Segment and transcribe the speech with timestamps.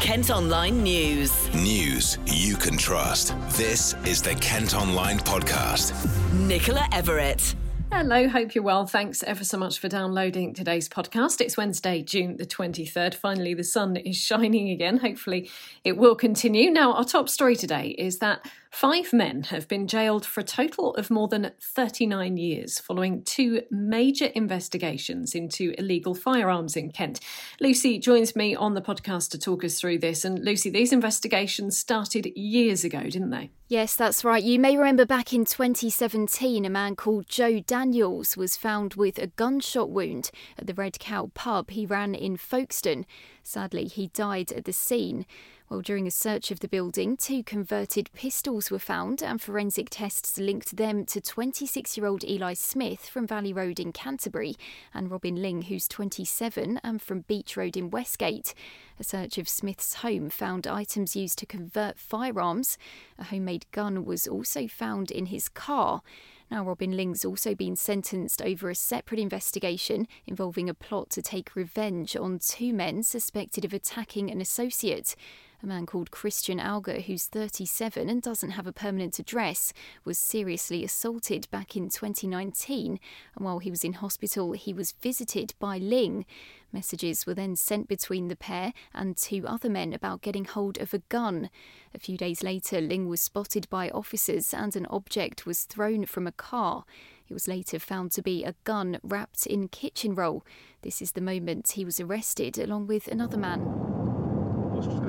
[0.00, 1.54] Kent Online News.
[1.54, 3.34] News you can trust.
[3.50, 5.92] This is the Kent Online Podcast.
[6.32, 7.54] Nicola Everett.
[7.92, 8.86] Hello, hope you're well.
[8.86, 11.42] Thanks ever so much for downloading today's podcast.
[11.42, 13.14] It's Wednesday, June the 23rd.
[13.14, 14.96] Finally, the sun is shining again.
[14.96, 15.50] Hopefully,
[15.84, 16.70] it will continue.
[16.70, 20.94] Now, our top story today is that Five men have been jailed for a total
[20.94, 27.18] of more than 39 years following two major investigations into illegal firearms in Kent.
[27.60, 30.24] Lucy joins me on the podcast to talk us through this.
[30.24, 33.50] And Lucy, these investigations started years ago, didn't they?
[33.66, 34.42] Yes, that's right.
[34.42, 39.26] You may remember back in 2017, a man called Joe Daniels was found with a
[39.28, 43.04] gunshot wound at the Red Cow pub he ran in Folkestone.
[43.42, 45.26] Sadly, he died at the scene.
[45.70, 50.36] Well, during a search of the building, two converted pistols were found, and forensic tests
[50.36, 54.56] linked them to 26 year old Eli Smith from Valley Road in Canterbury
[54.92, 58.52] and Robin Ling, who's 27 and from Beach Road in Westgate.
[58.98, 62.76] A search of Smith's home found items used to convert firearms.
[63.16, 66.02] A homemade gun was also found in his car.
[66.50, 71.54] Now, Robin Ling's also been sentenced over a separate investigation involving a plot to take
[71.54, 75.14] revenge on two men suspected of attacking an associate.
[75.62, 79.74] A man called Christian Auger, who's 37 and doesn't have a permanent address,
[80.06, 82.98] was seriously assaulted back in 2019.
[83.36, 86.24] And while he was in hospital, he was visited by Ling.
[86.72, 90.94] Messages were then sent between the pair and two other men about getting hold of
[90.94, 91.50] a gun.
[91.94, 96.26] A few days later, Ling was spotted by officers and an object was thrown from
[96.26, 96.84] a car.
[97.28, 100.42] It was later found to be a gun wrapped in kitchen roll.
[100.80, 104.09] This is the moment he was arrested along with another man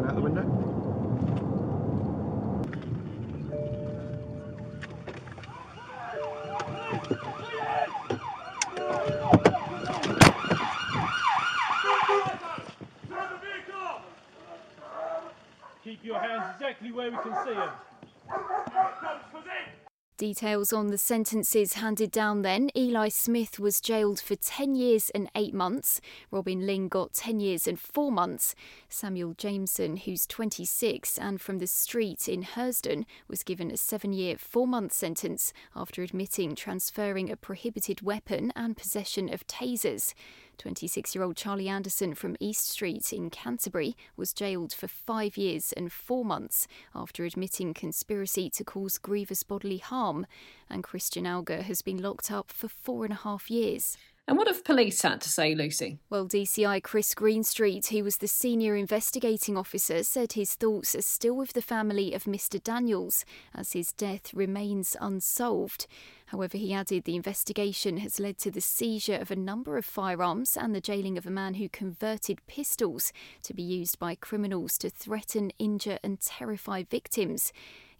[0.01, 0.41] just going out the window.
[15.83, 17.69] Keep your hands exactly where we can see them.
[20.21, 25.31] Details on the sentences handed down then Eli Smith was jailed for 10 years and
[25.33, 25.99] 8 months.
[26.29, 28.53] Robin Ling got 10 years and 4 months.
[28.87, 34.37] Samuel Jameson, who's 26 and from the street in Hersden, was given a 7 year,
[34.37, 40.13] 4 month sentence after admitting transferring a prohibited weapon and possession of tasers.
[40.61, 45.73] 26 year old Charlie Anderson from East Street in Canterbury was jailed for five years
[45.73, 50.10] and four months after admitting conspiracy to cause grievous bodily harm,
[50.69, 53.97] and Christian Auger has been locked up for four and a half years.
[54.27, 55.97] And what have police had to say, Lucy?
[56.09, 61.35] Well, DCI Chris Greenstreet, who was the senior investigating officer, said his thoughts are still
[61.35, 62.63] with the family of Mr.
[62.63, 65.87] Daniels as his death remains unsolved.
[66.27, 70.55] However, he added the investigation has led to the seizure of a number of firearms
[70.55, 73.11] and the jailing of a man who converted pistols
[73.43, 77.51] to be used by criminals to threaten, injure, and terrify victims.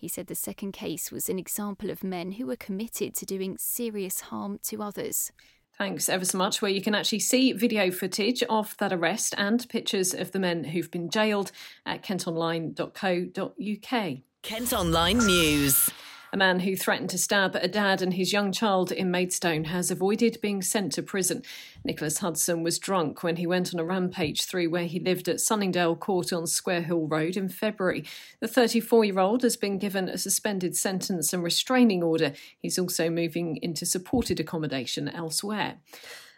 [0.02, 3.56] He said the second case was an example of men who were committed to doing
[3.60, 5.32] serious harm to others.
[5.78, 6.60] Thanks ever so much.
[6.60, 10.64] Where you can actually see video footage of that arrest and pictures of the men
[10.64, 11.52] who've been jailed
[11.86, 14.18] at kentonline.co.uk.
[14.42, 15.92] Kent Online News.
[16.34, 19.92] A man who threatened to stab a dad and his young child in Maidstone has
[19.92, 21.44] avoided being sent to prison.
[21.84, 25.42] Nicholas Hudson was drunk when he went on a rampage through where he lived at
[25.42, 28.06] Sunningdale Court on Square Hill Road in February.
[28.40, 32.32] The 34 year old has been given a suspended sentence and restraining order.
[32.58, 35.80] He's also moving into supported accommodation elsewhere.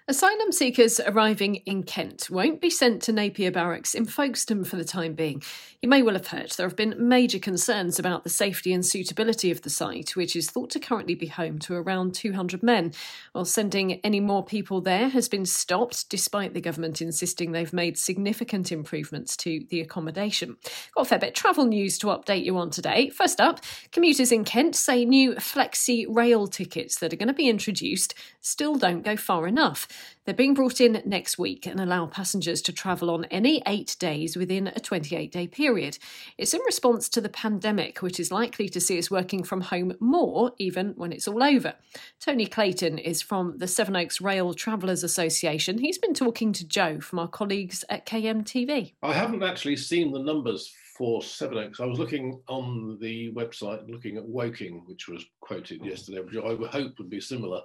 [0.06, 4.84] Asylum seekers arriving in Kent won't be sent to Napier Barracks in Folkestone for the
[4.84, 5.42] time being.
[5.82, 9.50] You may well have heard there have been major concerns about the safety and suitability
[9.50, 12.92] of the site, which is thought to currently be home to around 200 men.
[13.32, 17.98] While sending any more people there has been stopped, despite the government insisting they've made
[17.98, 20.58] significant improvements to the accommodation.
[20.96, 23.08] Got a fair bit of travel news to update you on today.
[23.08, 23.62] First up,
[23.94, 28.76] commuters in Kent say new flexi rail tickets that are going to be introduced still
[28.76, 29.88] don't go far enough.
[30.26, 34.38] They're being brought in next week and allow passengers to travel on any eight days
[34.38, 35.98] within a 28 day period.
[36.38, 39.94] It's in response to the pandemic, which is likely to see us working from home
[40.00, 41.76] more even when it's all over.
[42.22, 45.78] Tony Clayton is from the Sevenoaks Rail Travellers Association.
[45.78, 48.94] He's been talking to Joe from our colleagues at KMTV.
[49.04, 51.80] I haven't actually seen the numbers for Sevenoaks.
[51.80, 55.88] I was looking on the website, looking at Woking, which was quoted mm.
[55.88, 57.62] yesterday, which I would hope would be similar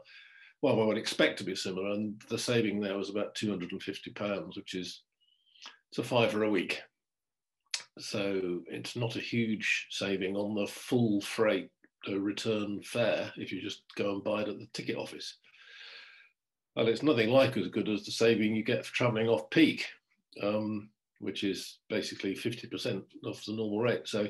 [0.62, 3.72] well, I would expect to be similar, and the saving there was about two hundred
[3.72, 5.02] and fifty pounds, which is
[5.90, 6.81] it's a fiver a week.
[7.99, 11.70] So it's not a huge saving on the full freight
[12.08, 15.38] uh, return fare if you just go and buy it at the ticket office.
[16.76, 19.87] Well, it's nothing like as good as the saving you get for travelling off peak.
[20.40, 20.90] Um,
[21.20, 24.06] which is basically 50% of the normal rate.
[24.06, 24.28] So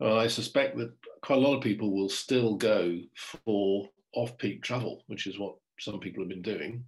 [0.00, 0.92] uh, I suspect that
[1.22, 5.54] quite a lot of people will still go for off peak travel, which is what
[5.78, 6.84] some people have been doing.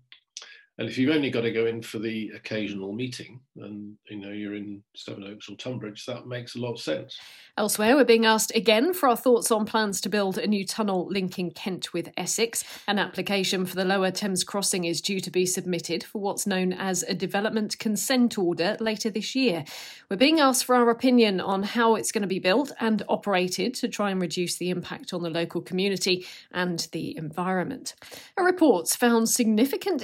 [0.78, 4.30] And if you've only got to go in for the occasional meeting, and you know
[4.30, 7.18] you're in Sevenoaks or Tonbridge, that makes a lot of sense.
[7.58, 11.06] Elsewhere, we're being asked again for our thoughts on plans to build a new tunnel
[11.10, 12.64] linking Kent with Essex.
[12.88, 16.72] An application for the Lower Thames crossing is due to be submitted for what's known
[16.72, 19.66] as a development consent order later this year.
[20.08, 23.74] We're being asked for our opinion on how it's going to be built and operated
[23.74, 27.94] to try and reduce the impact on the local community and the environment.
[28.38, 30.02] A report's found significant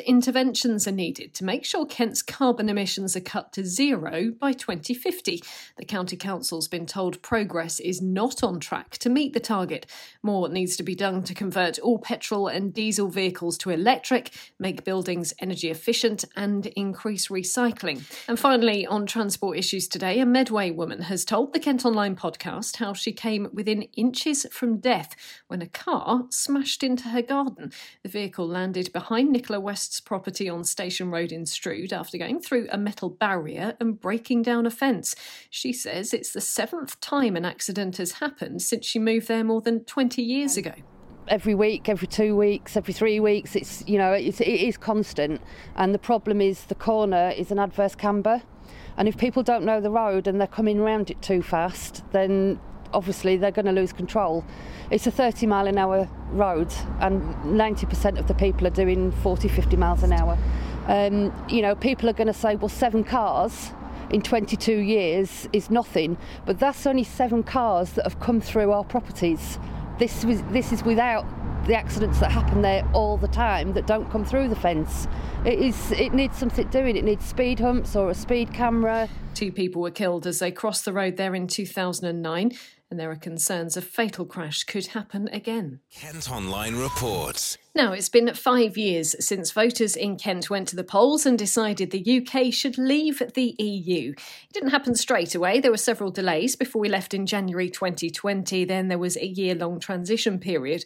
[0.59, 5.41] interventions are needed to make sure Kent's carbon emissions are cut to zero by 2050.
[5.77, 9.87] The County Council's been told progress is not on track to meet the target.
[10.23, 14.85] More needs to be done to convert all petrol and diesel vehicles to electric, make
[14.85, 18.03] buildings energy efficient, and increase recycling.
[18.29, 22.77] And finally, on transport issues today, a Medway woman has told the Kent Online podcast
[22.77, 25.15] how she came within inches from death
[25.47, 27.71] when a car smashed into her garden.
[28.03, 32.69] The vehicle landed behind Nicola West's property on Station Road in Strood after going through
[32.71, 35.15] a metal barrier and breaking down a fence.
[35.51, 39.61] She says it's the seventh time an accident has happened since she moved there more
[39.61, 40.73] than 20 years ago
[41.29, 43.55] every week, every two weeks, every three weeks.
[43.55, 45.41] It's you know it's, it is constant,
[45.77, 48.43] and the problem is the corner is an adverse camber,
[48.97, 52.59] and if people don't know the road and they're coming round it too fast, then
[52.93, 54.45] obviously they're going to lose control.
[54.91, 59.49] It's a 30 mile an hour road, and 90% of the people are doing 40,
[59.49, 60.39] 50 miles an hour.
[60.87, 63.73] Um, you know, people are going to say, well, seven cars
[64.11, 68.85] in 22 years is nothing, but that's only seven cars that have come through our
[68.85, 69.59] properties.
[69.99, 71.27] This was this is without
[71.67, 75.07] the accidents that happen there all the time that don't come through the fence.
[75.45, 76.97] It is it needs something doing.
[76.97, 79.09] It needs speed humps or a speed camera.
[79.35, 82.53] Two people were killed as they crossed the road there in 2009
[82.91, 85.81] and there are concerns a fatal crash could happen again.
[85.95, 87.59] Kent Online reports.
[87.79, 91.93] Now, it's been five years since voters in Kent went to the polls and decided
[91.93, 94.15] the UK should leave the EU.
[94.17, 95.61] It didn't happen straight away.
[95.61, 98.65] There were several delays before we left in January 2020.
[98.65, 100.85] Then there was a year long transition period.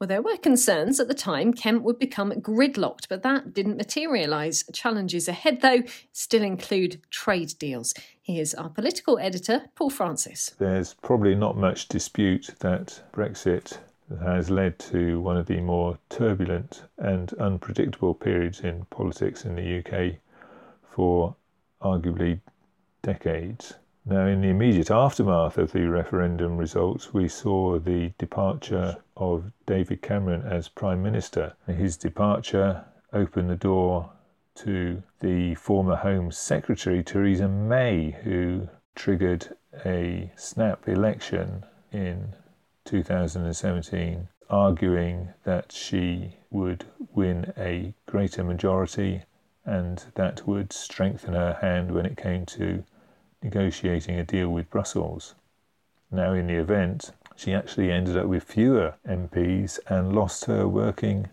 [0.00, 4.64] Well, there were concerns at the time Kent would become gridlocked, but that didn't materialise.
[4.72, 7.94] Challenges ahead, though, still include trade deals.
[8.20, 10.56] Here's our political editor, Paul Francis.
[10.58, 13.78] There's probably not much dispute that Brexit
[14.20, 19.78] has led to one of the more turbulent and unpredictable periods in politics in the
[19.78, 20.16] UK
[20.82, 21.36] for
[21.80, 22.40] arguably
[23.02, 23.74] decades.
[24.04, 30.02] Now, in the immediate aftermath of the referendum results, we saw the departure of David
[30.02, 31.54] Cameron as Prime Minister.
[31.66, 34.10] His departure opened the door
[34.56, 39.56] to the former Home Secretary, Theresa May, who triggered
[39.86, 42.34] a snap election in
[42.84, 46.84] 2017, arguing that she would
[47.14, 49.22] win a greater majority
[49.64, 52.84] and that would strengthen her hand when it came to
[53.42, 55.34] negotiating a deal with Brussels.
[56.10, 61.30] Now, in the event, she actually ended up with fewer MPs and lost her working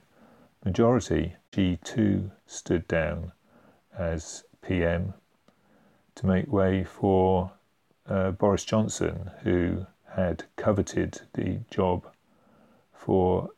[0.63, 1.35] majority.
[1.53, 3.33] She too stood down
[3.97, 5.13] as PM
[6.15, 7.51] to make way for
[8.07, 9.85] uh, Boris Johnson, who
[10.19, 12.05] had coveted the job
[12.93, 13.51] for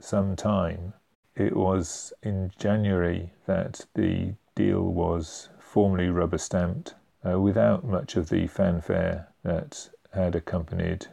[0.00, 0.92] some time.
[1.36, 8.28] It was in January that the deal was formally rubber stamped uh, without much of
[8.28, 11.06] the fanfare that had accompanied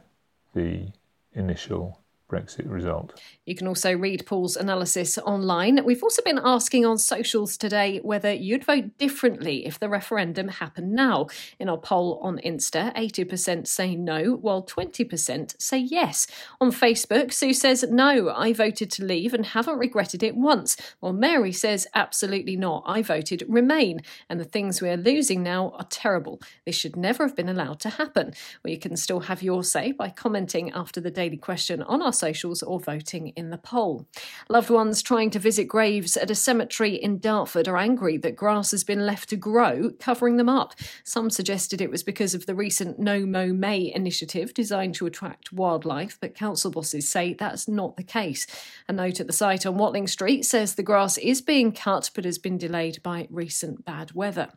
[0.55, 0.91] the
[1.33, 3.21] initial Brexit result.
[3.45, 5.83] You can also read Paul's analysis online.
[5.85, 10.91] We've also been asking on socials today whether you'd vote differently if the referendum happened
[10.91, 11.27] now.
[11.57, 16.27] In our poll on Insta, 80% say no, while 20% say yes.
[16.59, 20.75] On Facebook, Sue says, No, I voted to leave and haven't regretted it once.
[20.99, 24.01] While Mary says, Absolutely not, I voted remain.
[24.29, 26.41] And the things we are losing now are terrible.
[26.65, 28.33] This should never have been allowed to happen.
[28.63, 32.16] Well, you can still have your say by commenting after the daily question on our
[32.17, 34.07] socials or voting in the poll.
[34.49, 38.71] Loved ones trying to visit graves at a cemetery in Dartford are angry that grass
[38.71, 40.73] has been left to grow, covering them up.
[41.03, 45.53] Some suggested it was because of the recent No Mow May initiative designed to attract
[45.53, 48.47] wildlife, but council bosses say that's not the case.
[48.87, 52.25] A note at the site on Watling Street says the grass is being cut but
[52.25, 54.49] has been delayed by recent bad weather.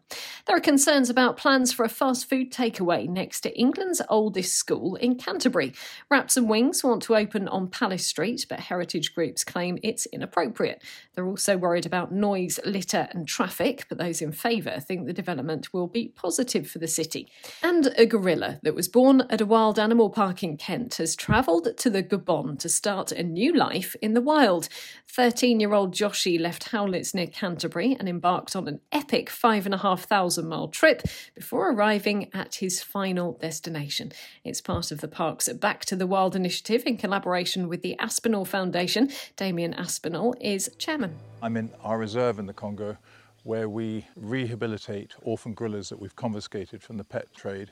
[0.47, 4.97] There are concerns about plans for a fast food takeaway next to England's oldest school
[4.97, 5.73] in Canterbury.
[6.11, 10.83] Wraps and Wings want to open on Palace Street, but heritage groups claim it's inappropriate.
[11.14, 15.73] They're also worried about noise, litter, and traffic, but those in favour think the development
[15.73, 17.30] will be positive for the city.
[17.62, 21.76] And a gorilla that was born at a wild animal park in Kent has travelled
[21.76, 24.69] to the Gabon to start a new life in the wild.
[25.09, 29.75] 13 year old Joshi left Howletts near Canterbury and embarked on an epic five and
[29.75, 31.02] a half thousand mile trip
[31.35, 34.12] before arriving at his final destination.
[34.45, 38.44] It's part of the park's Back to the Wild initiative in collaboration with the Aspinall
[38.44, 39.11] Foundation.
[39.37, 41.16] Damian Aspinall is chairman.
[41.42, 42.99] I'm in our reserve in the Congo
[43.44, 47.70] where we rehabilitate orphan gorillas that we've confiscated from the pet trade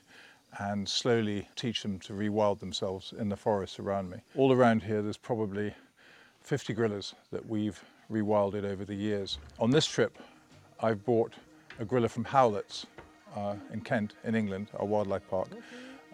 [0.60, 4.16] and slowly teach them to rewild themselves in the forests around me.
[4.36, 5.74] All around here there's probably
[6.40, 7.78] 50 gorillas that we've
[8.10, 9.36] rewilded over the years.
[9.58, 10.16] On this trip
[10.80, 11.34] I've brought
[11.78, 12.86] a gorilla from Howletts
[13.36, 15.48] uh, in Kent in England, our wildlife park,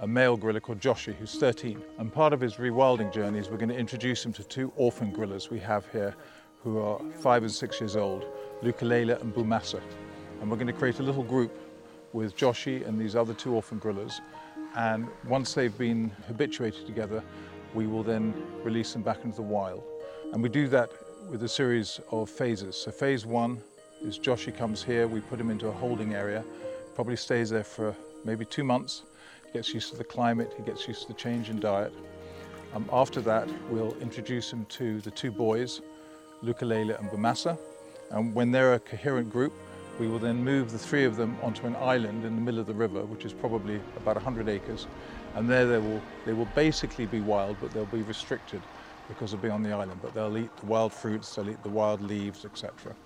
[0.01, 3.57] a male gorilla called Joshi who's 13 and part of his rewilding journey is we're
[3.57, 6.15] going to introduce him to two orphan gorillas we have here
[6.65, 8.25] who are five and six years old,
[8.63, 9.81] Lukalela and Bumasa.
[10.41, 11.53] And we're going to create a little group
[12.15, 14.23] with Joshi and these other two orphan gorillas.
[14.75, 17.23] And once they've been habituated together,
[17.75, 18.33] we will then
[18.63, 19.85] release them back into the wild.
[20.33, 20.91] And we do that
[21.31, 22.77] with a series of phases.
[22.77, 23.61] So phase one
[24.03, 26.43] is Joshi comes here, we put him into a holding area,
[26.95, 29.03] probably stays there for maybe two months,
[29.55, 31.95] gets used to the climate, he gets used to the change in diet.
[32.75, 35.81] Um, after that, we'll introduce him to the two boys,
[36.43, 37.57] Lukalela and Bumasa.
[38.11, 39.53] And when they're a coherent group,
[40.01, 42.67] we will then move the three of them onto an island in the middle of
[42.67, 44.89] the river, which is probably about 100 acres.
[45.37, 48.61] And there they will, they will basically be wild, but they'll be restricted
[49.07, 50.01] because they'll be on the island.
[50.03, 52.97] But they'll eat the wild fruits, they'll eat the wild leaves, etc.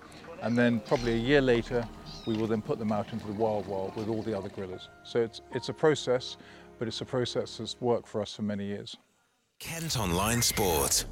[0.43, 1.87] And then probably a year later,
[2.27, 4.89] we will then put them out into the wild world with all the other gorillas.
[5.05, 6.37] So it's, it's a process,
[6.79, 8.97] but it's a process that's worked for us for many years.
[9.59, 11.05] Kent Online Sport.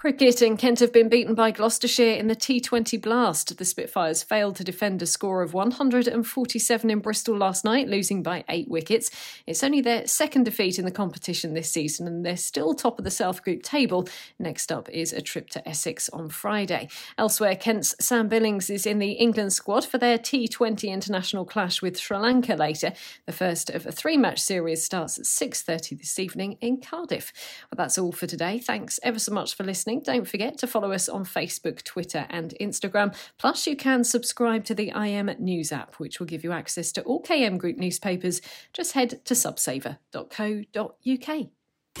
[0.00, 3.58] Cricket and Kent have been beaten by Gloucestershire in the T20 Blast.
[3.58, 8.42] The Spitfires failed to defend a score of 147 in Bristol last night, losing by
[8.48, 9.10] eight wickets.
[9.46, 13.04] It's only their second defeat in the competition this season, and they're still top of
[13.04, 14.08] the South Group table.
[14.38, 16.88] Next up is a trip to Essex on Friday.
[17.18, 21.98] Elsewhere, Kent's Sam Billings is in the England squad for their T20 international clash with
[21.98, 22.94] Sri Lanka later.
[23.26, 27.34] The first of a three-match series starts at 6:30 this evening in Cardiff.
[27.70, 28.58] Well, that's all for today.
[28.58, 32.26] Thanks ever so much for listening listening, don't forget to follow us on Facebook, Twitter,
[32.30, 33.14] and Instagram.
[33.38, 37.02] Plus, you can subscribe to the IM News app, which will give you access to
[37.02, 38.40] all KM Group newspapers.
[38.72, 41.46] Just head to subsaver.co.uk.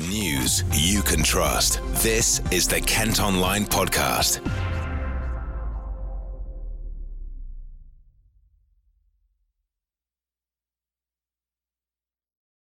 [0.08, 1.80] News you can trust.
[2.02, 4.40] This is the Kent Online Podcast.